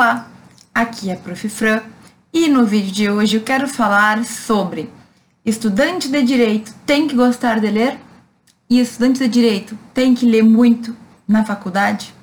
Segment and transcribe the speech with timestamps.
[0.00, 0.30] Olá,
[0.74, 1.46] aqui é a Prof.
[1.50, 1.82] Fran
[2.32, 4.88] e no vídeo de hoje eu quero falar sobre
[5.44, 7.98] estudante de direito tem que gostar de ler
[8.70, 10.96] e estudante de direito tem que ler muito
[11.28, 12.14] na faculdade?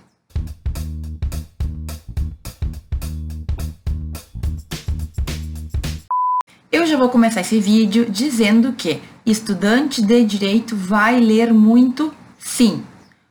[6.72, 12.84] Eu já vou começar esse vídeo dizendo que estudante de direito vai ler muito sim,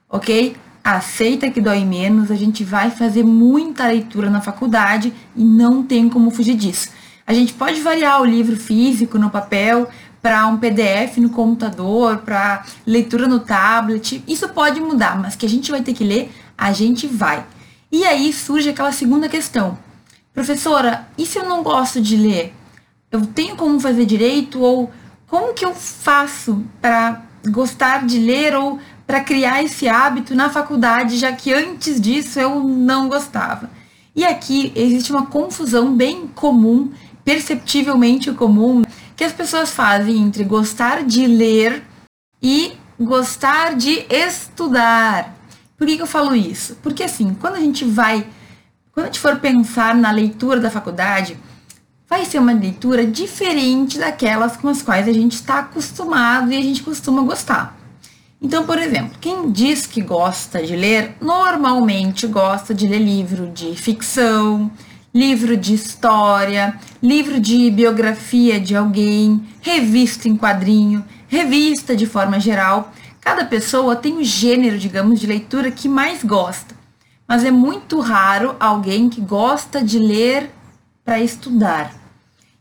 [0.08, 0.56] ok?
[0.94, 6.08] Aceita que dói menos, a gente vai fazer muita leitura na faculdade e não tem
[6.08, 6.90] como fugir disso.
[7.26, 9.88] A gente pode variar o livro físico no papel
[10.22, 15.48] para um PDF no computador, para leitura no tablet, isso pode mudar, mas que a
[15.48, 17.44] gente vai ter que ler, a gente vai.
[17.90, 19.76] E aí surge aquela segunda questão.
[20.32, 22.54] Professora, e se eu não gosto de ler?
[23.10, 24.88] Eu tenho como fazer direito ou
[25.26, 31.16] como que eu faço para gostar de ler ou para criar esse hábito na faculdade,
[31.16, 33.70] já que antes disso eu não gostava.
[34.14, 36.90] E aqui existe uma confusão bem comum,
[37.24, 38.82] perceptivelmente comum,
[39.14, 41.84] que as pessoas fazem entre gostar de ler
[42.42, 45.34] e gostar de estudar.
[45.76, 46.76] Por que, eu falo isso?
[46.82, 48.26] Porque assim, quando a gente vai,
[48.92, 51.36] quando a gente for pensar na leitura da faculdade,
[52.08, 56.62] vai ser uma leitura diferente daquelas com as quais a gente está acostumado e a
[56.62, 57.75] gente costuma gostar.
[58.40, 63.74] Então, por exemplo, quem diz que gosta de ler, normalmente gosta de ler livro de
[63.74, 64.70] ficção,
[65.14, 72.92] livro de história, livro de biografia de alguém, revista em quadrinho, revista de forma geral.
[73.20, 76.76] Cada pessoa tem o gênero, digamos, de leitura que mais gosta.
[77.26, 80.50] Mas é muito raro alguém que gosta de ler
[81.02, 81.94] para estudar.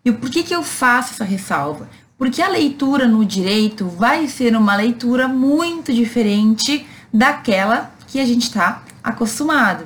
[0.04, 1.90] E por que, que eu faço essa ressalva?
[2.18, 8.44] Porque a leitura no direito vai ser uma leitura muito diferente daquela que a gente
[8.44, 9.86] está acostumado.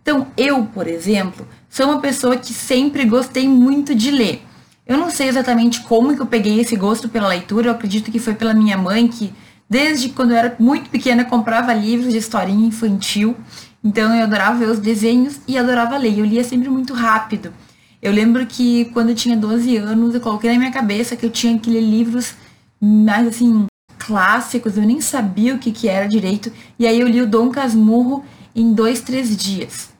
[0.00, 4.42] Então, eu, por exemplo, sou uma pessoa que sempre gostei muito de ler.
[4.86, 8.20] Eu não sei exatamente como que eu peguei esse gosto pela leitura, eu acredito que
[8.20, 9.34] foi pela minha mãe, que
[9.68, 13.36] desde quando eu era muito pequena comprava livros de historinha infantil.
[13.82, 16.18] Então eu adorava ver os desenhos e adorava ler.
[16.18, 17.52] Eu lia sempre muito rápido.
[18.00, 21.30] Eu lembro que quando eu tinha 12 anos, eu coloquei na minha cabeça que eu
[21.30, 22.34] tinha que ler livros
[22.80, 23.66] mais assim,
[23.98, 26.52] clássicos, eu nem sabia o que, que era direito.
[26.78, 28.24] E aí eu li o Dom Casmurro
[28.54, 29.90] em dois, três dias.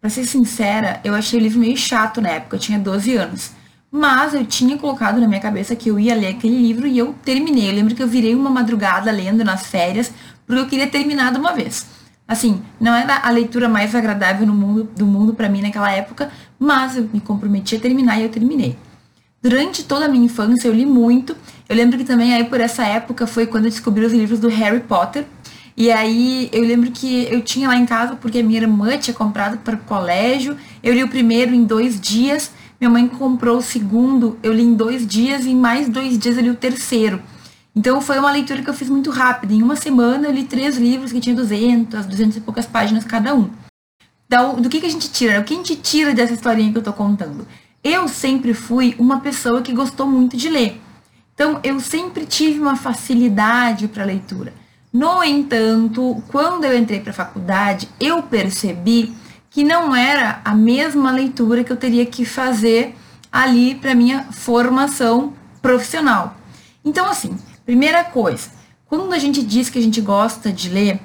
[0.00, 3.52] Pra ser sincera, eu achei o livro meio chato na época, eu tinha 12 anos.
[3.90, 7.14] Mas eu tinha colocado na minha cabeça que eu ia ler aquele livro e eu
[7.24, 7.68] terminei.
[7.68, 10.12] Eu lembro que eu virei uma madrugada lendo nas férias,
[10.46, 11.86] porque eu queria terminar de uma vez.
[12.26, 16.30] Assim, não era a leitura mais agradável no mundo, do mundo para mim naquela época,
[16.60, 18.76] mas eu me comprometi a terminar e eu terminei.
[19.42, 21.34] Durante toda a minha infância eu li muito.
[21.66, 24.48] Eu lembro que também aí por essa época foi quando eu descobri os livros do
[24.48, 25.24] Harry Potter.
[25.74, 29.56] E aí eu lembro que eu tinha lá em casa porque minha irmã tinha comprado
[29.58, 30.54] para o colégio.
[30.82, 32.50] Eu li o primeiro em dois dias.
[32.78, 36.36] Minha mãe comprou o segundo, eu li em dois dias e em mais dois dias
[36.36, 37.20] eu li o terceiro.
[37.74, 39.54] Então foi uma leitura que eu fiz muito rápida.
[39.54, 43.34] Em uma semana eu li três livros que tinham 200, 200 e poucas páginas cada
[43.34, 43.48] um.
[44.30, 45.40] Então, do que, que a gente tira?
[45.40, 47.48] O que a gente tira dessa historinha que eu tô contando?
[47.82, 50.80] Eu sempre fui uma pessoa que gostou muito de ler.
[51.34, 54.52] Então, eu sempre tive uma facilidade para leitura.
[54.92, 59.12] No entanto, quando eu entrei para a faculdade, eu percebi
[59.50, 62.94] que não era a mesma leitura que eu teria que fazer
[63.32, 66.36] ali para minha formação profissional.
[66.84, 67.36] Então, assim,
[67.70, 68.50] Primeira coisa,
[68.88, 71.00] quando a gente diz que a gente gosta de ler,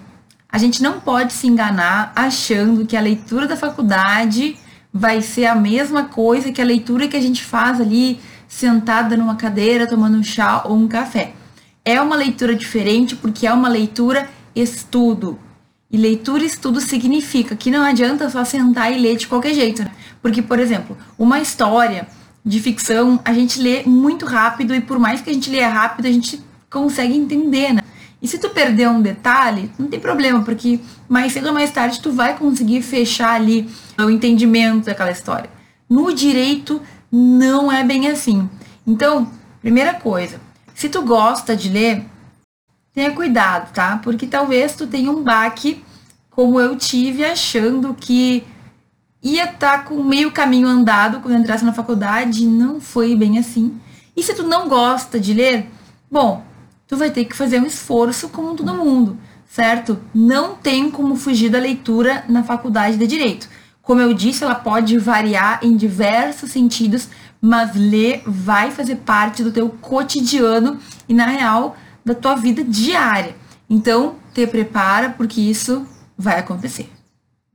[0.56, 4.56] a gente não pode se enganar achando que a leitura da faculdade
[4.94, 9.36] vai ser a mesma coisa que a leitura que a gente faz ali sentada numa
[9.36, 11.34] cadeira tomando um chá ou um café.
[11.84, 15.38] É uma leitura diferente porque é uma leitura estudo.
[15.92, 19.84] E leitura estudo significa que não adianta só sentar e ler de qualquer jeito.
[19.84, 19.92] Né?
[20.22, 22.08] Porque, por exemplo, uma história
[22.46, 26.06] de ficção a gente lê muito rápido e por mais que a gente leia rápido,
[26.06, 27.82] a gente consegue entender, né?
[28.22, 32.02] E se tu perder um detalhe, não tem problema, porque mais cedo ou mais tarde
[32.02, 35.50] tu vai conseguir fechar ali o entendimento daquela história.
[35.90, 36.82] No direito
[37.12, 38.50] não é bem assim.
[38.85, 39.32] Então,
[39.62, 40.40] primeira coisa,
[40.73, 42.03] se tu gosta de ler,
[42.94, 44.00] tenha cuidado, tá?
[44.03, 45.84] Porque talvez tu tenha um baque
[46.29, 48.44] como eu tive achando que
[49.23, 53.79] ia estar tá com meio caminho andado quando entrasse na faculdade, não foi bem assim.
[54.16, 55.70] E se tu não gosta de ler,
[56.12, 56.44] bom,
[56.87, 59.17] tu vai ter que fazer um esforço como todo mundo,
[59.47, 59.99] certo?
[60.14, 63.49] Não tem como fugir da leitura na faculdade de direito.
[63.82, 67.08] Como eu disse, ela pode variar em diversos sentidos,
[67.40, 73.35] mas ler vai fazer parte do teu cotidiano e na real da tua vida diária.
[73.70, 75.85] Então, te prepara porque isso
[76.17, 76.90] vai acontecer.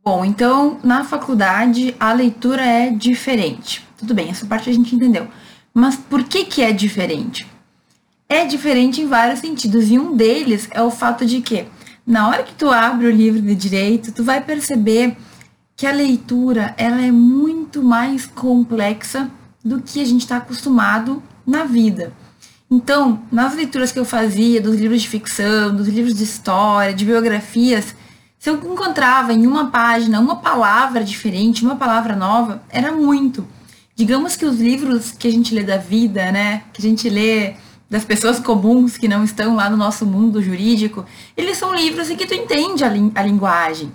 [0.02, 3.86] Bom, então na faculdade a leitura é diferente.
[3.98, 5.28] Tudo bem, essa parte a gente entendeu.
[5.74, 7.46] Mas por que que é diferente?
[8.32, 11.66] É diferente em vários sentidos e um deles é o fato de que
[12.06, 15.16] na hora que tu abre o livro de direito, tu vai perceber
[15.74, 19.28] que a leitura ela é muito mais complexa
[19.64, 22.12] do que a gente está acostumado na vida.
[22.70, 27.04] Então, nas leituras que eu fazia dos livros de ficção, dos livros de história, de
[27.04, 27.96] biografias,
[28.38, 33.44] se eu encontrava em uma página uma palavra diferente, uma palavra nova, era muito.
[33.96, 37.56] Digamos que os livros que a gente lê da vida, né, que a gente lê
[37.90, 41.04] das pessoas comuns que não estão lá no nosso mundo jurídico,
[41.36, 43.92] eles são livros em que tu entende a, li a linguagem.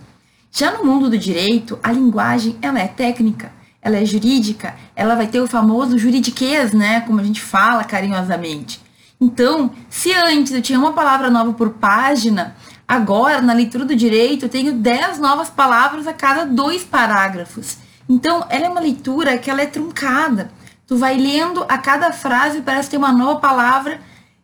[0.52, 5.28] Já no mundo do direito, a linguagem ela é técnica, ela é jurídica, ela vai
[5.28, 8.82] ter o famoso juridiquês, né, como a gente fala carinhosamente.
[9.20, 12.54] Então, se antes eu tinha uma palavra nova por página,
[12.86, 17.78] agora na leitura do direito eu tenho 10 novas palavras a cada dois parágrafos.
[18.10, 20.52] Então, ela é uma leitura que ela é truncada.
[20.88, 24.00] Tu vai lendo a cada frase parece ter uma nova palavra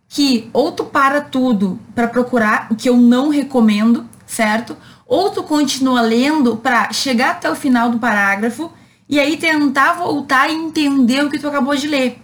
[0.10, 4.76] que ou tu para tudo para procurar, o que eu não recomendo, certo?
[5.06, 8.72] Ou tu continua lendo para chegar até o final do parágrafo
[9.08, 12.22] e aí tentar voltar e entender o que tu acabou de ler.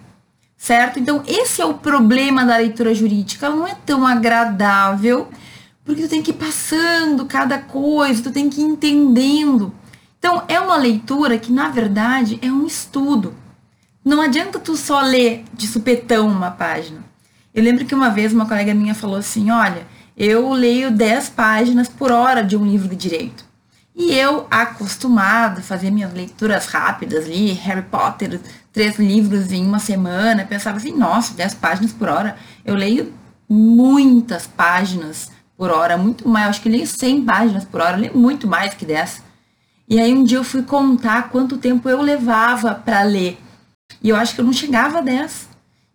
[0.58, 0.98] Certo?
[0.98, 3.46] Então, esse é o problema da leitura jurídica.
[3.46, 5.28] Ela não é tão agradável,
[5.86, 9.72] porque tu tem que ir passando cada coisa, tu tem que ir entendendo.
[10.18, 13.36] Então, é uma leitura que, na verdade, é um estudo.
[14.08, 17.04] Não adianta tu só ler de supetão uma página.
[17.54, 21.90] Eu lembro que uma vez uma colega minha falou assim: Olha, eu leio 10 páginas
[21.90, 23.44] por hora de um livro de direito.
[23.94, 28.40] E eu, acostumada a fazer minhas leituras rápidas, li Harry Potter,
[28.72, 32.38] três livros em uma semana, pensava assim: Nossa, 10 páginas por hora.
[32.64, 33.12] Eu leio
[33.50, 36.48] muitas páginas por hora, muito mais.
[36.48, 39.22] Acho que leio 100 páginas por hora, leio muito mais que 10.
[39.90, 43.38] E aí um dia eu fui contar quanto tempo eu levava para ler.
[44.04, 45.50] E eu acho que eu não chegava a 10.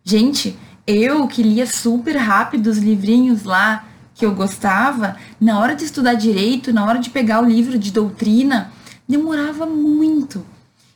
[0.05, 3.85] Gente, eu que lia super rápido os livrinhos lá
[4.15, 7.91] que eu gostava, na hora de estudar direito, na hora de pegar o livro de
[7.91, 8.71] doutrina,
[9.09, 10.45] demorava muito.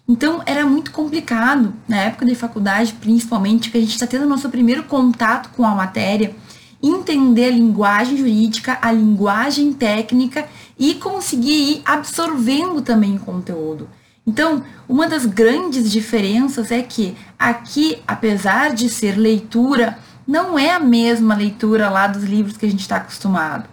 [0.09, 4.49] Então era muito complicado, na época de faculdade, principalmente, que a gente está tendo nosso
[4.49, 6.35] primeiro contato com a matéria,
[6.83, 10.47] entender a linguagem jurídica, a linguagem técnica
[10.79, 13.89] e conseguir ir absorvendo também o conteúdo.
[14.27, 20.81] Então, uma das grandes diferenças é que aqui, apesar de ser leitura, não é a
[20.81, 23.69] mesma leitura lá dos livros que a gente está acostumado.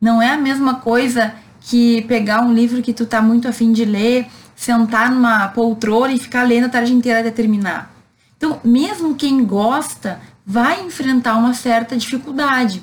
[0.00, 3.84] Não é a mesma coisa que pegar um livro que tu tá muito afim de
[3.84, 7.92] ler, sentar numa poltrona e ficar lendo a tarde inteira até terminar.
[8.36, 12.82] Então, mesmo quem gosta vai enfrentar uma certa dificuldade,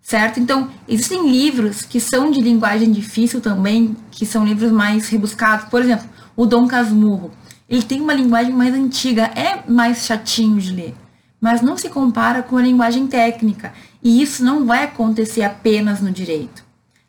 [0.00, 0.40] certo?
[0.40, 5.68] Então, existem livros que são de linguagem difícil também, que são livros mais rebuscados.
[5.68, 6.08] Por exemplo,
[6.38, 7.32] o Dom Casmurro,
[7.68, 10.94] ele tem uma linguagem mais antiga, é mais chatinho de ler,
[11.40, 16.12] mas não se compara com a linguagem técnica, e isso não vai acontecer apenas no
[16.12, 16.62] direito.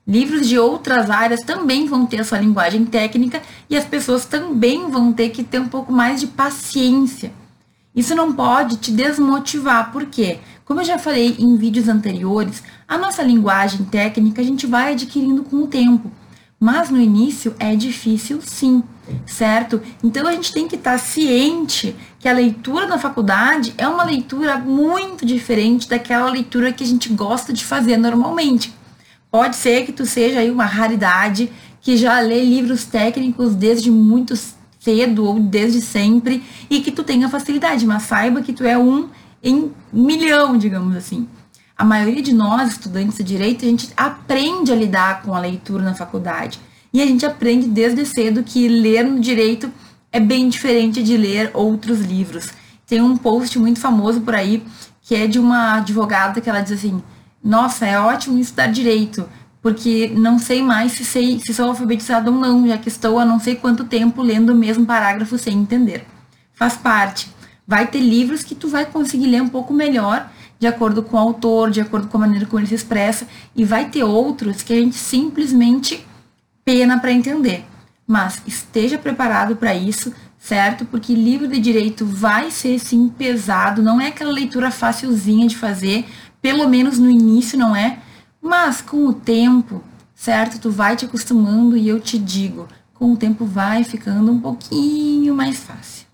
[0.07, 3.39] Livros de outras áreas também vão ter a sua linguagem técnica
[3.69, 7.31] e as pessoas também vão ter que ter um pouco mais de paciência.
[7.95, 13.21] Isso não pode te desmotivar, porque, como eu já falei em vídeos anteriores, a nossa
[13.21, 16.11] linguagem técnica a gente vai adquirindo com o tempo.
[16.59, 18.83] Mas no início é difícil sim,
[19.25, 19.81] certo?
[20.03, 24.57] Então a gente tem que estar ciente que a leitura na faculdade é uma leitura
[24.57, 28.73] muito diferente daquela leitura que a gente gosta de fazer normalmente.
[29.31, 31.51] Pode ser que tu seja aí uma raridade
[31.81, 34.33] que já lê livros técnicos desde muito
[34.79, 39.09] cedo ou desde sempre e que tu tenha facilidade, mas saiba que tu é um
[39.41, 41.27] em milhão, digamos assim
[41.79, 45.81] a maioria de nós, estudantes de direito, a gente aprende a lidar com a leitura
[45.81, 46.59] na faculdade.
[46.91, 49.71] E a gente aprende desde cedo que ler no direito
[50.11, 52.49] é bem diferente de ler outros livros.
[52.87, 54.63] Tem um post muito famoso por aí
[55.09, 57.01] que é de uma advogada que ela diz assim:
[57.43, 59.27] Nossa, é ótimo estudar direito,
[59.61, 63.25] porque não sei mais se, sei, se sou alfabetizada ou não, já que estou há
[63.25, 66.05] não sei quanto tempo lendo o mesmo parágrafo sem entender.
[66.53, 67.29] Faz parte.
[67.67, 70.29] Vai ter livros que tu vai conseguir ler um pouco melhor
[70.59, 73.63] de acordo com o autor, de acordo com a maneira como ele se expressa, e
[73.63, 76.05] vai ter outros que a gente simplesmente
[76.69, 77.65] pena para entender.
[78.05, 80.85] Mas esteja preparado para isso, certo?
[80.85, 86.05] Porque livro de direito vai ser sim pesado, não é aquela leitura facilzinha de fazer,
[86.39, 87.97] pelo menos no início não é,
[88.39, 89.83] mas com o tempo,
[90.13, 90.59] certo?
[90.59, 95.33] Tu vai te acostumando e eu te digo, com o tempo vai ficando um pouquinho
[95.33, 96.05] mais fácil.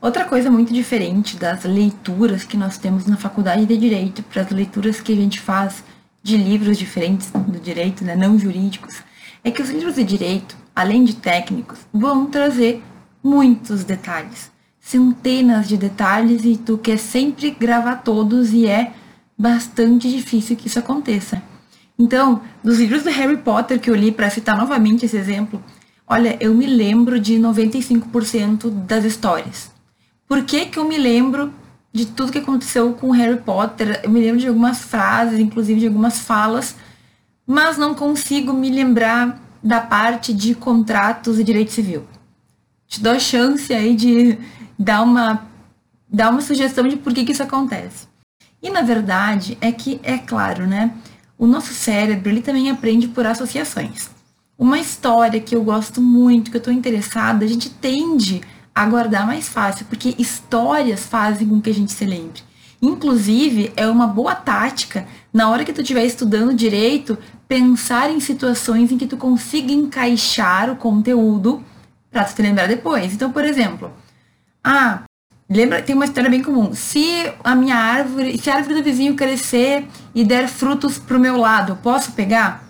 [0.00, 4.50] Outra coisa muito diferente das leituras que nós temos na faculdade de direito para as
[4.50, 5.82] leituras que a gente faz
[6.22, 9.02] de livros diferentes do direito, né, não jurídicos,
[9.44, 12.82] é que os livros de direito, além de técnicos, vão trazer
[13.22, 18.92] muitos detalhes, centenas de detalhes e tu quer sempre gravar todos e é
[19.36, 21.42] bastante difícil que isso aconteça.
[21.98, 25.62] Então, dos livros do Harry Potter que eu li para citar novamente esse exemplo,
[26.06, 29.70] olha, eu me lembro de 95% das histórias.
[30.26, 31.52] Por que que eu me lembro
[31.92, 34.00] de tudo que aconteceu com Harry Potter?
[34.02, 36.74] Eu me lembro de algumas frases, inclusive de algumas falas,
[37.46, 42.06] mas não consigo me lembrar da parte de contratos e direito civil.
[42.88, 44.38] Te dou a chance aí de
[44.78, 45.46] dar uma,
[46.08, 48.06] dar uma sugestão de por que, que isso acontece.
[48.62, 50.92] E na verdade é que, é claro, né?
[51.38, 54.10] O nosso cérebro ele também aprende por associações.
[54.58, 58.42] Uma história que eu gosto muito, que eu estou interessada, a gente tende
[58.74, 62.42] a guardar mais fácil, porque histórias fazem com que a gente se lembre.
[62.80, 67.16] Inclusive, é uma boa tática, na hora que tu estiver estudando direito,
[67.48, 71.64] pensar em situações em que tu consiga encaixar o conteúdo
[72.10, 73.14] para tu te lembrar depois.
[73.14, 73.90] Então, por exemplo,
[74.62, 75.04] ah,
[75.48, 76.74] lembra, tem uma história bem comum.
[76.74, 81.36] Se a minha árvore, se a árvore do vizinho crescer e der frutos pro meu
[81.38, 82.64] lado, posso pegar?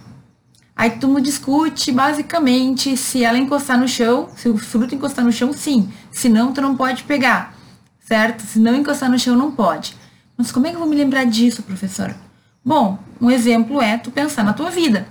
[0.75, 5.53] Aí tu discute basicamente se ela encostar no chão, se o fruto encostar no chão,
[5.53, 5.93] sim.
[6.11, 7.55] Se não, tu não pode pegar,
[8.01, 8.43] certo?
[8.43, 9.97] Se não encostar no chão, não pode.
[10.37, 12.32] Mas como é que eu vou me lembrar disso, professora?
[12.65, 15.07] Bom, um exemplo é tu pensar na tua vida.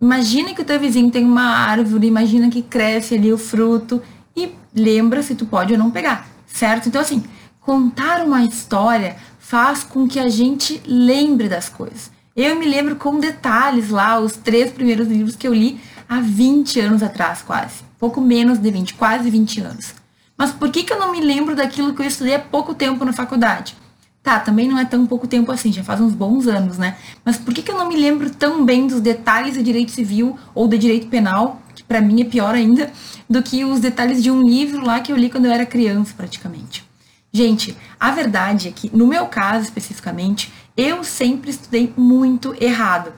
[0.00, 4.02] Imagina que o teu vizinho tem uma árvore, imagina que cresce ali o fruto
[4.36, 6.88] e lembra se tu pode ou não pegar, certo?
[6.88, 7.24] Então assim,
[7.60, 12.10] contar uma história faz com que a gente lembre das coisas.
[12.36, 16.78] Eu me lembro com detalhes lá os três primeiros livros que eu li há 20
[16.80, 17.82] anos atrás, quase.
[17.98, 19.94] Pouco menos de 20, quase 20 anos.
[20.36, 23.04] Mas por que, que eu não me lembro daquilo que eu estudei há pouco tempo
[23.04, 23.76] na faculdade?
[24.22, 26.96] Tá, também não é tão pouco tempo assim, já faz uns bons anos, né?
[27.24, 30.38] Mas por que, que eu não me lembro tão bem dos detalhes de direito civil
[30.54, 32.92] ou de direito penal, que para mim é pior ainda,
[33.28, 36.12] do que os detalhes de um livro lá que eu li quando eu era criança,
[36.14, 36.84] praticamente?
[37.32, 43.08] Gente, a verdade é que, no meu caso especificamente, eu sempre estudei muito errado.
[43.08, 43.12] O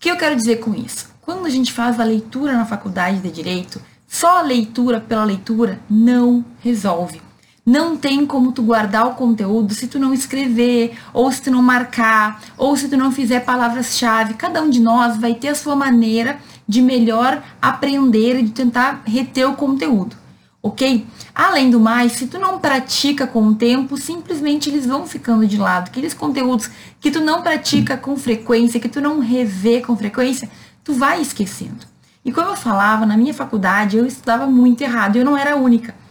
[0.00, 1.08] que eu quero dizer com isso?
[1.20, 5.80] Quando a gente faz a leitura na faculdade de direito, só a leitura pela leitura
[5.88, 7.20] não resolve.
[7.66, 11.60] Não tem como tu guardar o conteúdo se tu não escrever, ou se tu não
[11.60, 14.34] marcar, ou se tu não fizer palavras-chave.
[14.34, 19.02] Cada um de nós vai ter a sua maneira de melhor aprender e de tentar
[19.04, 20.14] reter o conteúdo,
[20.62, 21.04] ok?
[21.34, 25.56] Além do mais, se tu não pratica com o tempo, simplesmente eles vão ficando de
[25.56, 25.88] lado.
[25.88, 26.70] Aqueles conteúdos
[27.00, 30.48] que tu não pratica com frequência, que tu não revê com frequência,
[30.84, 31.84] tu vai esquecendo.
[32.24, 35.56] E como eu falava, na minha faculdade eu estudava muito errado, eu não era a
[35.56, 36.05] única.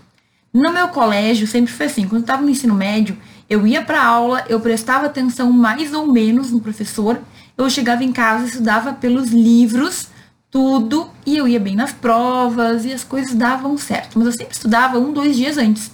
[0.55, 3.17] No meu colégio sempre foi assim, quando eu estava no ensino médio,
[3.49, 7.19] eu ia para aula, eu prestava atenção mais ou menos no professor,
[7.57, 10.07] eu chegava em casa, estudava pelos livros,
[10.49, 14.17] tudo, e eu ia bem nas provas e as coisas davam certo.
[14.17, 15.91] Mas eu sempre estudava um, dois dias antes.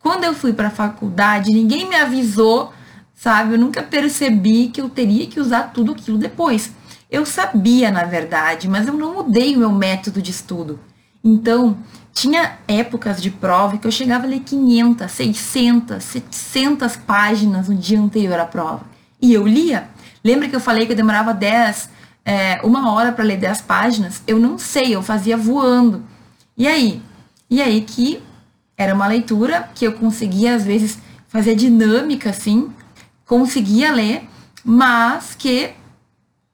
[0.00, 2.72] Quando eu fui para a faculdade, ninguém me avisou,
[3.14, 3.54] sabe?
[3.54, 6.72] Eu nunca percebi que eu teria que usar tudo aquilo depois.
[7.08, 10.80] Eu sabia, na verdade, mas eu não mudei o meu método de estudo.
[11.22, 11.78] Então,
[12.12, 17.98] tinha épocas de prova que eu chegava a ler 500, 600, 700 páginas no dia
[17.98, 18.82] anterior à prova.
[19.20, 19.88] E eu lia.
[20.22, 21.88] Lembra que eu falei que eu demorava 10,
[22.24, 24.22] é, uma hora para ler 10 páginas?
[24.26, 26.02] Eu não sei, eu fazia voando.
[26.56, 27.02] E aí?
[27.48, 28.22] E aí que
[28.76, 32.70] era uma leitura que eu conseguia, às vezes, fazer dinâmica, assim,
[33.24, 34.28] conseguia ler,
[34.64, 35.70] mas que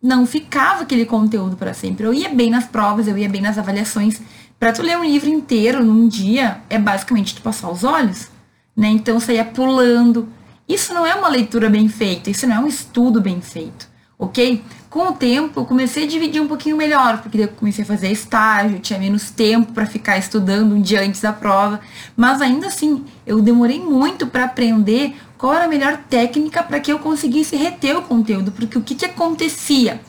[0.01, 2.07] não ficava aquele conteúdo para sempre.
[2.07, 4.21] Eu ia bem nas provas, eu ia bem nas avaliações,
[4.59, 8.29] para tu ler um livro inteiro num dia, é basicamente tu passar os olhos,
[8.77, 8.89] né?
[8.89, 10.29] Então saia pulando.
[10.69, 13.89] Isso não é uma leitura bem feita, isso não é um estudo bem feito,
[14.19, 14.63] ok?
[14.91, 18.11] Com o tempo, eu comecei a dividir um pouquinho melhor, porque eu comecei a fazer
[18.11, 21.81] estágio, tinha menos tempo para ficar estudando um dia antes da prova,
[22.17, 26.93] mas ainda assim, eu demorei muito para aprender qual era a melhor técnica para que
[26.93, 30.01] eu conseguisse reter o conteúdo, porque o que, que acontecia?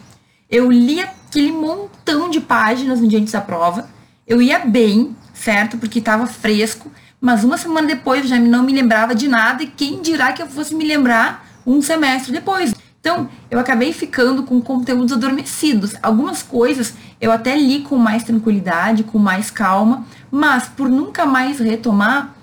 [0.50, 3.88] Eu lia aquele montão de páginas no dia antes da prova,
[4.30, 5.80] eu ia bem, certo?
[5.80, 10.04] Porque estava fresco, mas uma semana depois já não me lembrava de nada e quem
[10.04, 12.74] dirá que eu fosse me lembrar um semestre depois.
[13.02, 15.96] Então, eu acabei ficando com conteúdos adormecidos.
[16.04, 21.60] Algumas coisas eu até li com mais tranquilidade, com mais calma, mas por nunca mais
[21.60, 22.36] retomar,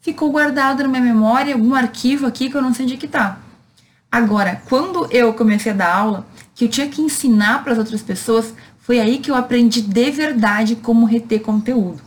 [0.00, 3.06] ficou guardado na minha memória algum arquivo aqui que eu não sei onde é que
[3.06, 3.38] tá.
[4.10, 8.02] Agora, quando eu comecei a dar aula, que eu tinha que ensinar para as outras
[8.02, 8.52] pessoas,
[8.88, 12.00] foi aí que eu aprendi de verdade como reter conteúdo.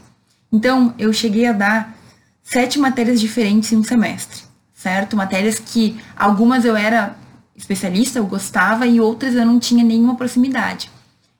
[0.52, 1.96] Então, eu cheguei a dar
[2.42, 4.42] sete matérias diferentes em um semestre,
[4.74, 5.16] certo?
[5.16, 7.16] Matérias que algumas eu era
[7.56, 10.90] especialista, eu gostava, e outras eu não tinha nenhuma proximidade.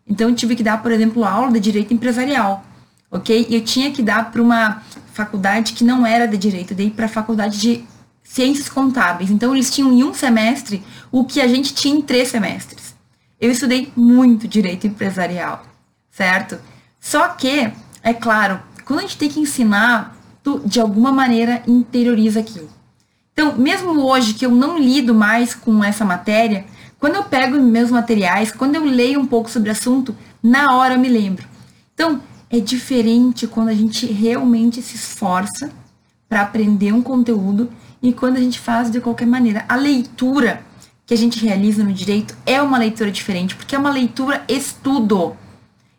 [0.06, 2.64] Então eu tive que dar, por exemplo, aula de direito empresarial,
[3.10, 3.48] ok?
[3.50, 6.92] E eu tinha que dar para uma faculdade que não era de direito, eu dei
[6.92, 7.84] para a faculdade de
[8.22, 9.32] ciências contábeis.
[9.32, 12.91] Então eles tinham em um semestre o que a gente tinha em três semestres.
[13.42, 15.66] Eu estudei muito direito empresarial,
[16.12, 16.60] certo?
[17.00, 17.72] Só que,
[18.04, 22.70] é claro, quando a gente tem que ensinar, tu de alguma maneira interioriza aquilo.
[23.34, 26.66] Então, mesmo hoje que eu não lido mais com essa matéria,
[27.00, 30.94] quando eu pego meus materiais, quando eu leio um pouco sobre o assunto, na hora
[30.94, 31.48] eu me lembro.
[31.96, 35.72] Então, é diferente quando a gente realmente se esforça
[36.30, 37.72] para aprender um conteúdo
[38.04, 39.66] e quando a gente faz de qualquer maneira.
[39.68, 40.64] A leitura
[41.12, 45.36] que a gente realiza no direito é uma leitura diferente, porque é uma leitura estudo.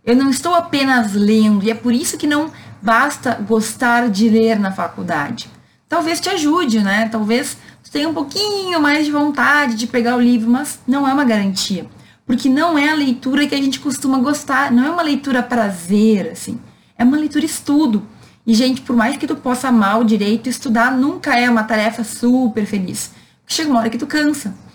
[0.03, 2.51] Eu não estou apenas lendo, e é por isso que não
[2.81, 5.51] basta gostar de ler na faculdade.
[5.87, 7.11] Talvez te ajude, né?
[7.11, 11.13] Talvez tu tenha um pouquinho mais de vontade de pegar o livro, mas não é
[11.13, 11.85] uma garantia.
[12.25, 16.31] Porque não é a leitura que a gente costuma gostar, não é uma leitura prazer,
[16.33, 16.59] assim.
[16.97, 18.03] É uma leitura estudo.
[18.47, 22.03] E, gente, por mais que tu possa amar o direito, estudar nunca é uma tarefa
[22.03, 23.11] super feliz.
[23.47, 24.72] Chega uma hora que tu cansa.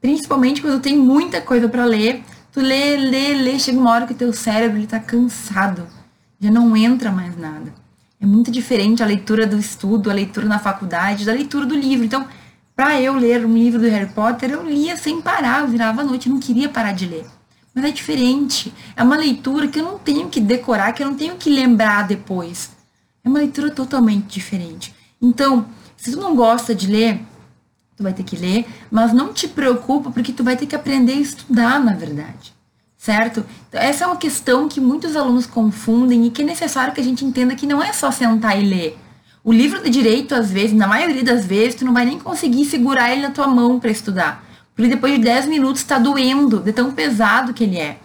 [0.00, 4.14] Principalmente quando tem muita coisa para ler, tu lê, lê, lê, chega uma hora que
[4.14, 5.86] teu cérebro ele tá cansado.
[6.40, 7.72] Já não entra mais nada.
[8.18, 12.04] É muito diferente a leitura do estudo, a leitura na faculdade, da leitura do livro.
[12.04, 12.26] Então,
[12.74, 16.04] para eu ler um livro do Harry Potter, eu lia sem parar, eu virava à
[16.04, 17.26] noite, eu não queria parar de ler.
[17.74, 18.72] Mas é diferente.
[18.96, 22.06] É uma leitura que eu não tenho que decorar, que eu não tenho que lembrar
[22.06, 22.70] depois.
[23.22, 24.94] É uma leitura totalmente diferente.
[25.20, 25.66] Então,
[25.96, 27.20] se tu não gosta de ler,
[28.00, 31.12] tu vai ter que ler, mas não te preocupa porque tu vai ter que aprender
[31.12, 32.54] a estudar, na verdade.
[32.96, 33.44] Certo?
[33.72, 37.24] Essa é uma questão que muitos alunos confundem e que é necessário que a gente
[37.24, 38.98] entenda que não é só sentar e ler.
[39.44, 42.64] O livro de direito, às vezes, na maioria das vezes, tu não vai nem conseguir
[42.64, 44.44] segurar ele na tua mão para estudar.
[44.74, 47.98] Porque depois de 10 minutos está doendo, de tão pesado que ele é.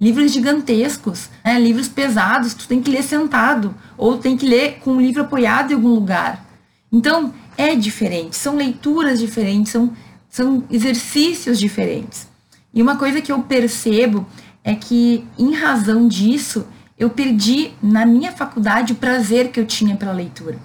[0.00, 1.58] Livros gigantescos, né?
[1.58, 5.70] livros pesados, tu tem que ler sentado, ou tem que ler com um livro apoiado
[5.70, 6.44] em algum lugar.
[6.90, 7.32] Então,
[7.62, 9.92] é diferente, são leituras diferentes, são,
[10.28, 12.26] são exercícios diferentes.
[12.74, 14.26] E uma coisa que eu percebo
[14.64, 16.66] é que, em razão disso,
[16.98, 20.58] eu perdi na minha faculdade o prazer que eu tinha pela leitura.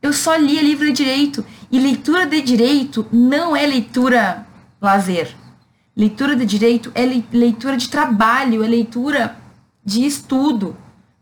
[0.00, 1.44] Eu só lia livro de direito.
[1.70, 4.46] E leitura de direito não é leitura
[4.80, 5.34] lazer.
[5.96, 9.36] Leitura de direito é leitura de trabalho, é leitura
[9.84, 10.76] de estudo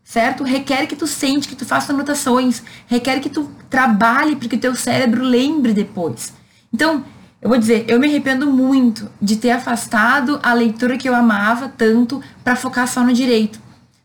[0.05, 0.43] certo?
[0.43, 4.59] Requer que tu sente, que tu faça anotações, requer que tu trabalhe para que o
[4.59, 6.31] teu cérebro lembre depois.
[6.71, 7.03] Então,
[7.41, 11.67] eu vou dizer, eu me arrependo muito de ter afastado a leitura que eu amava
[11.67, 13.59] tanto para focar só no direito.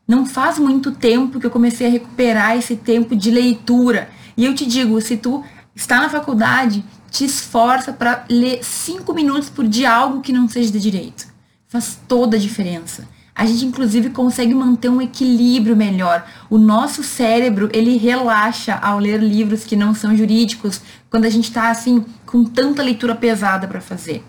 [0.09, 4.09] Não faz muito tempo que eu comecei a recuperar esse tempo de leitura.
[4.37, 9.51] E eu te digo, se tu está na faculdade, te esforça para ler cinco minutos
[9.51, 11.29] por dia algo que não seja de direito.
[11.69, 16.25] Faz toda a diferença a gente inclusive consegue manter um equilíbrio melhor.
[16.49, 21.45] O nosso cérebro, ele relaxa ao ler livros que não são jurídicos, quando a gente
[21.45, 24.25] está assim com tanta leitura pesada para fazer.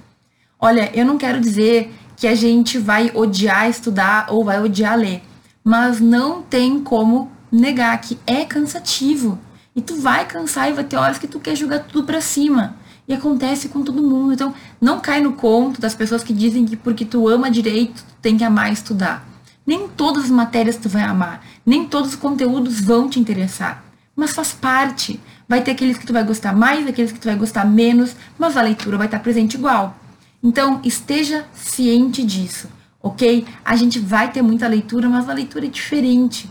[0.60, 5.24] Olha, eu não quero dizer que a gente vai odiar estudar ou vai odiar ler,
[5.64, 9.40] mas não tem como negar que é cansativo.
[9.76, 12.76] E tu vai cansar e vai ter horas que tu quer jogar tudo para cima.
[13.08, 14.34] E acontece com todo mundo.
[14.34, 18.16] Então, não cai no conto das pessoas que dizem que porque tu ama direito, tu
[18.22, 19.28] tem que amar estudar.
[19.66, 23.84] Nem todas as matérias tu vai amar, nem todos os conteúdos vão te interessar.
[24.16, 25.20] Mas faz parte.
[25.48, 28.56] Vai ter aqueles que tu vai gostar mais, aqueles que tu vai gostar menos, mas
[28.56, 29.98] a leitura vai estar presente igual.
[30.44, 32.68] Então, esteja ciente disso,
[33.02, 33.46] ok?
[33.64, 36.50] A gente vai ter muita leitura, mas a leitura é diferente.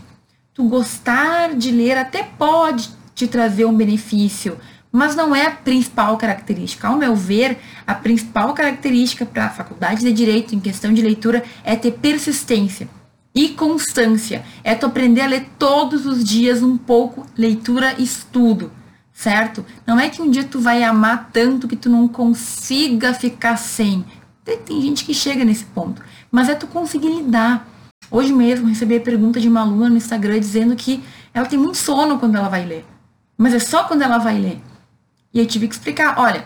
[0.53, 4.57] Tu gostar de ler até pode te trazer um benefício,
[4.91, 6.87] mas não é a principal característica.
[6.87, 11.43] Ao meu ver, a principal característica para a faculdade de direito em questão de leitura
[11.63, 12.89] é ter persistência
[13.33, 14.43] e constância.
[14.63, 18.71] É tu aprender a ler todos os dias um pouco, leitura e estudo,
[19.13, 19.65] certo?
[19.87, 24.05] Não é que um dia tu vai amar tanto que tu não consiga ficar sem.
[24.43, 27.67] Tem, gente que chega nesse ponto, mas é tu conseguir lidar.
[28.09, 31.01] Hoje mesmo recebi a pergunta de uma aluna no Instagram dizendo que
[31.33, 32.85] ela tem muito sono quando ela vai ler.
[33.37, 34.61] Mas é só quando ela vai ler.
[35.33, 36.45] E eu tive que explicar, olha,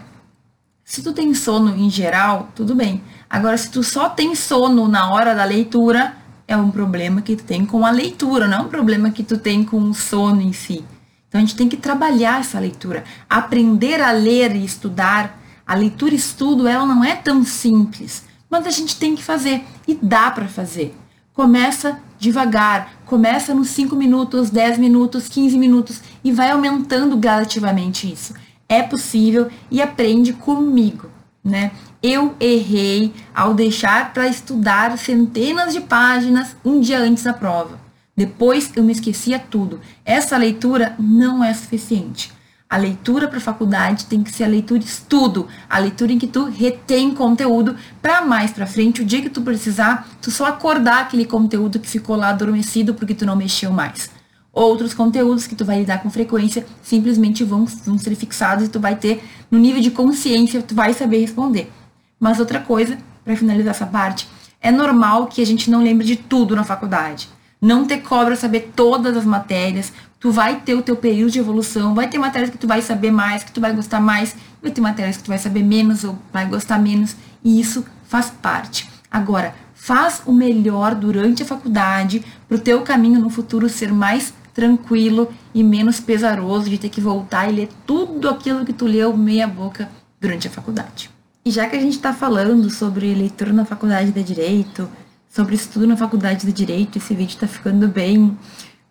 [0.83, 3.01] se tu tem sono em geral, tudo bem.
[3.29, 6.15] Agora, se tu só tem sono na hora da leitura,
[6.47, 9.37] é um problema que tu tem com a leitura, não é um problema que tu
[9.37, 10.85] tem com o sono em si.
[11.27, 15.41] Então a gente tem que trabalhar essa leitura, aprender a ler e estudar.
[15.65, 19.65] A leitura e estudo, ela não é tão simples, mas a gente tem que fazer
[19.87, 20.95] e dá para fazer.
[21.33, 28.33] Começa devagar, começa nos 5 minutos, 10 minutos, 15 minutos e vai aumentando gradativamente isso.
[28.67, 31.09] É possível e aprende comigo.
[31.43, 31.71] né?
[32.01, 37.79] Eu errei ao deixar para estudar centenas de páginas um dia antes da prova.
[38.17, 39.79] Depois eu me esquecia tudo.
[40.03, 42.33] Essa leitura não é suficiente.
[42.67, 46.25] A leitura para a faculdade tem que ser a leitura estudo, a leitura em que
[46.25, 51.01] tu retém conteúdo para mais para frente, o dia que tu precisar, tu só acordar
[51.01, 54.09] aquele conteúdo que ficou lá adormecido porque tu não mexeu mais.
[54.55, 58.79] Outros conteúdos que tu vai lidar com frequência simplesmente vão, vão ser fixados e tu
[58.79, 61.71] vai ter no nível de consciência, tu vai saber responder.
[62.19, 64.27] Mas outra coisa, para finalizar essa parte,
[64.59, 67.29] é normal que a gente não lembre de tudo na faculdade
[67.65, 69.91] não ter cobra saber todas as matérias.
[70.19, 73.11] Tu vai ter o teu período de evolução, vai ter matérias que tu vai saber
[73.11, 76.17] mais, que tu vai gostar mais, vai ter matérias que tu vai saber menos ou
[76.31, 78.89] vai gostar menos, e isso faz parte.
[79.09, 84.33] Agora, faz o melhor durante a faculdade para o teu caminho no futuro ser mais
[84.55, 89.15] tranquilo e menos pesaroso de ter que voltar e ler tudo aquilo que tu leu
[89.15, 89.87] meia boca
[90.19, 91.11] durante a faculdade.
[91.45, 94.89] E já que a gente está falando sobre leitura na faculdade de Direito,
[95.35, 96.97] sobre estudo na faculdade de Direito.
[96.97, 98.37] Esse vídeo está ficando bem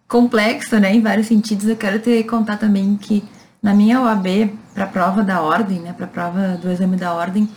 [0.06, 1.66] complexo, né, em vários sentidos.
[1.66, 3.24] Eu quero te contar também que
[3.62, 7.14] na minha OAB, para a prova da ordem, né, para a prova do exame da
[7.14, 7.48] ordem,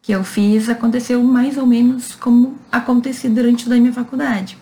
[0.00, 4.56] que eu fiz, aconteceu mais ou menos como aconteceu durante toda a minha faculdade.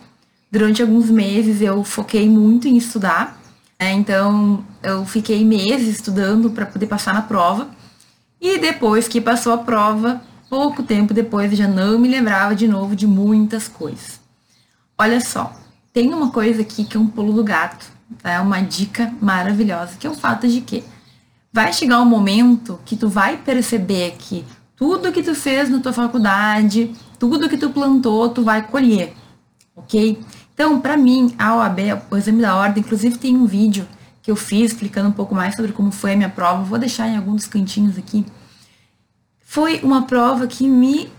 [0.54, 3.40] Durante alguns meses eu foquei muito em estudar,
[3.78, 7.68] né, então eu fiquei meses estudando para poder passar na prova.
[8.40, 12.68] E depois que passou a prova, Pouco tempo depois eu já não me lembrava de
[12.68, 14.20] novo de muitas coisas.
[14.96, 15.52] Olha só,
[15.92, 17.90] tem uma coisa aqui que é um pulo do gato,
[18.22, 18.30] tá?
[18.30, 20.84] é uma dica maravilhosa, que é o fato de que
[21.52, 24.44] vai chegar um momento que tu vai perceber que
[24.76, 29.12] tudo que tu fez na tua faculdade, tudo que tu plantou, tu vai colher,
[29.74, 30.20] ok?
[30.54, 31.78] Então, para mim, a OAB,
[32.10, 33.86] o exame da ordem, inclusive tem um vídeo
[34.22, 37.08] que eu fiz explicando um pouco mais sobre como foi a minha prova, vou deixar
[37.08, 38.24] em alguns cantinhos aqui
[39.54, 41.12] foi uma prova que me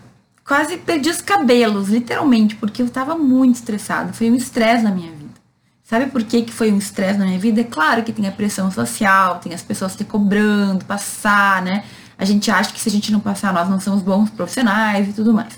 [0.44, 4.12] quase perdi os cabelos, literalmente, porque eu estava muito estressada.
[4.12, 5.40] Foi um estresse na minha vida.
[5.82, 7.62] Sabe por que, que foi um estresse na minha vida?
[7.62, 11.86] É claro que tem a pressão social, tem as pessoas te cobrando, passar, né?
[12.18, 15.14] A gente acha que se a gente não passar, nós não somos bons profissionais e
[15.14, 15.58] tudo mais.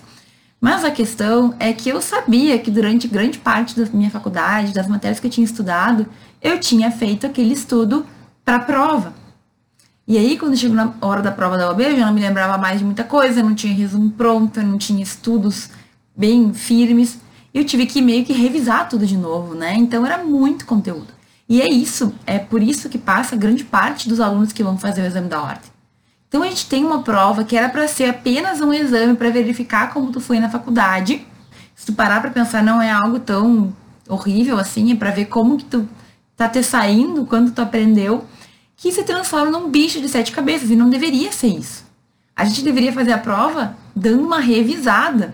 [0.59, 4.87] Mas a questão é que eu sabia que durante grande parte da minha faculdade, das
[4.87, 6.07] matérias que eu tinha estudado,
[6.41, 8.05] eu tinha feito aquele estudo
[8.43, 9.13] para a prova.
[10.07, 12.57] E aí, quando chegou na hora da prova da OAB, eu já não me lembrava
[12.57, 15.69] mais de muita coisa, não tinha resumo pronto, não tinha estudos
[16.15, 17.19] bem firmes.
[17.53, 19.75] Eu tive que meio que revisar tudo de novo, né?
[19.75, 21.13] Então era muito conteúdo.
[21.49, 25.01] E é isso, é por isso que passa grande parte dos alunos que vão fazer
[25.01, 25.76] o exame da ordem.
[26.27, 29.93] Então a gente tem uma prova que era para ser apenas um exame para verificar
[29.93, 31.25] como tu foi na faculdade.
[31.75, 33.73] Se tu parar para pensar, não é algo tão
[34.09, 35.87] horrível assim, é para ver como que tu
[36.35, 38.25] tá te saindo, quando tu aprendeu
[38.75, 41.83] que se transforma num bicho de sete cabeças, e não deveria ser isso.
[42.35, 45.33] A gente deveria fazer a prova dando uma revisada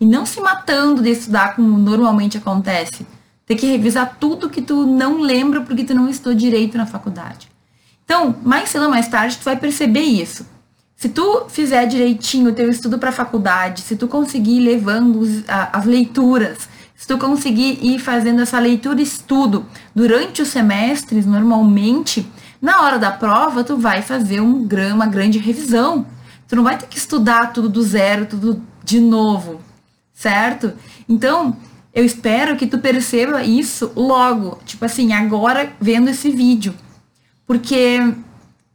[0.00, 3.04] e não se matando de estudar como normalmente acontece.
[3.44, 7.48] Ter que revisar tudo que tu não lembra porque tu não estudou direito na faculdade.
[8.04, 10.46] Então, mais cedo ou mais tarde, tu vai perceber isso.
[10.96, 15.22] Se tu fizer direitinho o teu estudo para a faculdade, se tu conseguir ir levando
[15.48, 22.26] as leituras, se tu conseguir ir fazendo essa leitura e estudo durante os semestres, normalmente,
[22.62, 26.06] na hora da prova, tu vai fazer um, uma grande revisão.
[26.46, 29.60] Tu não vai ter que estudar tudo do zero, tudo de novo,
[30.12, 30.72] certo?
[31.08, 31.56] Então,
[31.92, 36.74] eu espero que tu perceba isso logo, tipo assim, agora vendo esse vídeo.
[37.46, 38.14] Porque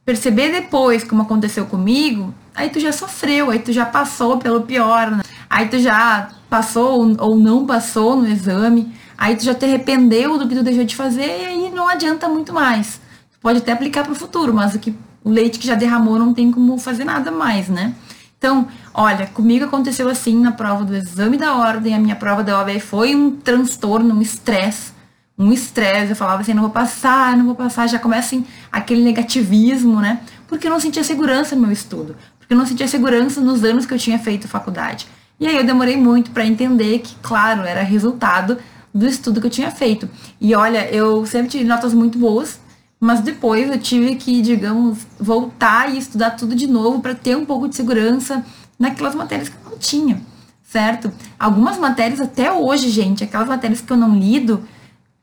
[0.05, 5.11] perceber depois como aconteceu comigo, aí tu já sofreu, aí tu já passou pelo pior,
[5.11, 5.23] né?
[5.49, 10.47] aí tu já passou ou não passou no exame, aí tu já te arrependeu do
[10.47, 12.99] que tu deixou de fazer e aí não adianta muito mais
[13.41, 16.33] pode até aplicar para o futuro, mas o, que, o leite que já derramou não
[16.33, 17.93] tem como fazer nada mais, né?
[18.37, 22.57] Então, olha, comigo aconteceu assim na prova do exame da ordem, a minha prova da
[22.57, 24.93] OAB foi um transtorno, um estresse,
[25.39, 26.11] um estresse.
[26.11, 30.19] Eu falava assim, não vou passar, não vou passar, já começa assim, aquele negativismo, né?
[30.47, 33.85] Porque eu não sentia segurança no meu estudo, porque eu não sentia segurança nos anos
[33.85, 35.07] que eu tinha feito faculdade.
[35.39, 38.57] E aí eu demorei muito para entender que, claro, era resultado
[38.93, 40.09] do estudo que eu tinha feito.
[40.41, 42.59] E olha, eu sempre tive notas muito boas,
[42.99, 47.45] mas depois eu tive que, digamos, voltar e estudar tudo de novo para ter um
[47.45, 48.43] pouco de segurança
[48.77, 50.21] naquelas matérias que eu não tinha,
[50.63, 51.09] certo?
[51.39, 54.61] Algumas matérias até hoje, gente, aquelas matérias que eu não lido,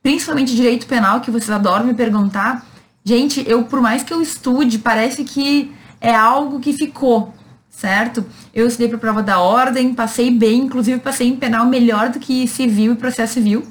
[0.06, 2.64] principalmente direito penal, que vocês adoram me perguntar,
[3.04, 7.34] gente, eu por mais que eu estude, parece que é algo que ficou,
[7.68, 8.24] certo?
[8.54, 12.46] Eu estudei para prova da ordem, passei bem, inclusive passei em penal melhor do que
[12.46, 13.66] civil e processo civil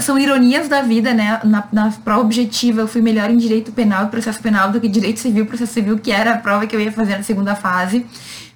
[0.00, 1.40] são ironias da vida, né?
[1.42, 4.86] Na, na prova objetiva, eu fui melhor em direito penal e processo penal do que
[4.86, 7.56] direito civil e processo civil, que era a prova que eu ia fazer na segunda
[7.56, 8.06] fase.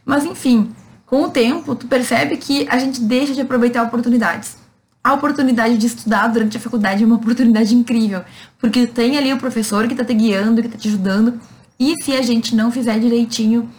[0.05, 0.71] Mas enfim,
[1.05, 4.65] com o tempo, tu percebe que a gente deixa de aproveitar oportunidades.
[5.07, 8.23] A oportunidade de estudar durante a faculdade é uma oportunidade incrível,
[8.59, 11.41] porque tem ali o professor que está te guiando, que está te ajudando,
[11.79, 13.71] e se a gente não fizer direitinho,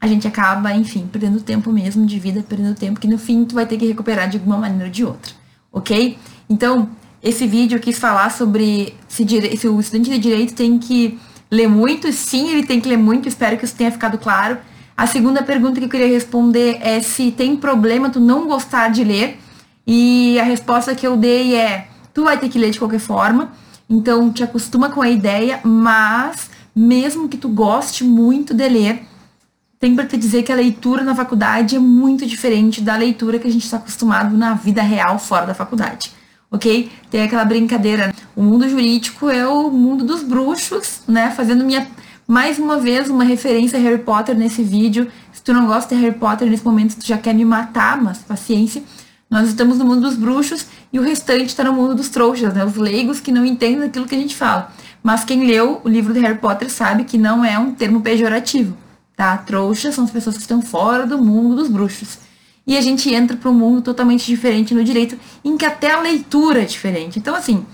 [0.00, 3.54] a gente acaba, enfim, perdendo tempo mesmo de vida, perdendo tempo que no fim tu
[3.54, 5.34] vai ter que recuperar de alguma maneira ou de outra,
[5.70, 6.16] ok?
[6.48, 6.88] Então,
[7.22, 9.22] esse vídeo eu quis falar sobre se,
[9.58, 11.18] se o estudante de direito tem que
[11.50, 12.10] ler muito.
[12.10, 14.56] Sim, ele tem que ler muito, espero que isso tenha ficado claro.
[14.96, 19.04] A segunda pergunta que eu queria responder é se tem problema tu não gostar de
[19.04, 19.43] ler.
[19.86, 23.52] E a resposta que eu dei é: tu vai ter que ler de qualquer forma.
[23.88, 29.02] Então, te acostuma com a ideia, mas mesmo que tu goste muito de ler,
[29.78, 33.46] tem para te dizer que a leitura na faculdade é muito diferente da leitura que
[33.46, 36.10] a gente está acostumado na vida real fora da faculdade
[36.54, 36.90] ok?
[37.10, 38.08] Tem aquela brincadeira.
[38.08, 38.12] Né?
[38.36, 41.30] O mundo jurídico é o mundo dos bruxos, né?
[41.30, 41.86] Fazendo minha
[42.26, 45.10] mais uma vez uma referência a Harry Potter nesse vídeo.
[45.32, 48.18] Se tu não gosta de Harry Potter nesse momento, tu já quer me matar, mas
[48.18, 48.82] paciência.
[49.34, 52.64] Nós estamos no mundo dos bruxos e o restante está no mundo dos trouxas, né?
[52.64, 54.72] Os leigos que não entendem aquilo que a gente fala.
[55.02, 58.76] Mas quem leu o livro de Harry Potter sabe que não é um termo pejorativo,
[59.16, 59.36] tá?
[59.38, 62.18] Trouxas são as pessoas que estão fora do mundo dos bruxos
[62.64, 66.00] e a gente entra para um mundo totalmente diferente no direito, em que até a
[66.00, 67.18] leitura é diferente.
[67.18, 67.66] Então, assim,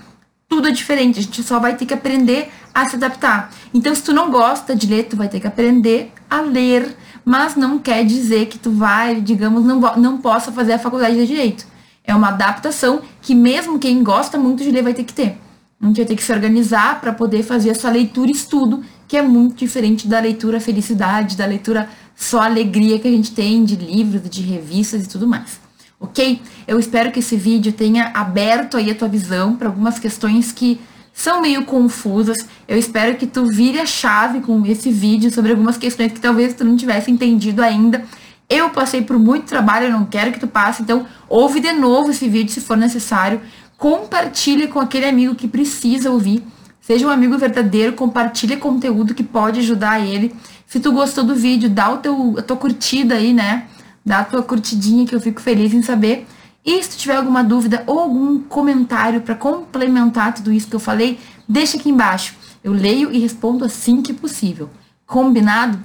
[0.49, 3.53] tudo é diferente, a gente só vai ter que aprender a se adaptar.
[3.75, 7.57] Então, se tu não gosta de ler, tu vai ter que aprender a ler, mas
[7.57, 11.67] não quer dizer que tu vai, digamos, não, não possa fazer a faculdade de direito.
[12.05, 15.39] É uma adaptação que mesmo quem gosta muito de ler vai ter que ter.
[15.81, 19.23] A gente vai ter que se organizar para poder fazer essa leitura estudo, que é
[19.23, 24.29] muito diferente da leitura felicidade, da leitura só alegria que a gente tem de livros,
[24.29, 25.59] de revistas e tudo mais.
[25.99, 26.41] Ok?
[26.67, 30.81] Eu espero que esse vídeo tenha aberto aí a tua visão para algumas questões que
[31.13, 32.39] são meio confusas.
[32.67, 36.55] Eu espero que tu vire a chave com esse vídeo sobre algumas questões que talvez
[36.55, 38.05] tu não tivesse entendido ainda.
[38.49, 42.11] Eu passei por muito trabalho, eu não quero que tu passe, então ouve de novo
[42.11, 43.41] esse vídeo se for necessário.
[43.79, 46.43] Compartilhe com aquele amigo que precisa ouvir.
[46.81, 50.35] Seja um amigo verdadeiro, compartilhe conteúdo que pode ajudar ele.
[50.67, 53.67] Se tu gostou do vídeo, dá o teu, a tua curtida aí, né?
[54.05, 56.27] Dá a tua curtidinha que eu fico feliz em saber.
[56.65, 60.81] E se tu tiver alguma dúvida ou algum comentário para complementar tudo isso que eu
[60.81, 61.19] falei,
[61.49, 62.35] deixa aqui embaixo.
[62.63, 64.69] Eu leio e respondo assim que possível.
[65.07, 65.79] Combinado?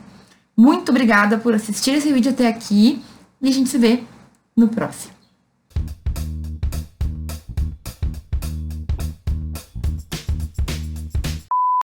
[0.56, 3.02] Muito obrigada por assistir esse vídeo até aqui
[3.42, 4.04] e a gente se vê
[4.56, 5.15] no próximo.